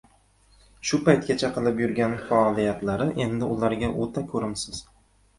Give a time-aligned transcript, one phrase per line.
[0.91, 4.81] Shu paytgacha qilib yurgan faoliyatlari endi ularga o‘ta ko‘rimsiz